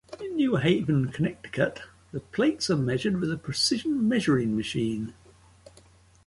In 0.19 0.35
New 0.35 0.55
Haven, 0.55 1.11
Connecticut, 1.11 1.83
the 2.11 2.21
plates 2.21 2.71
are 2.71 2.75
measured 2.75 3.21
with 3.21 3.31
a 3.31 3.37
precision 3.37 4.07
measuring 4.07 4.57
machine. 4.57 5.13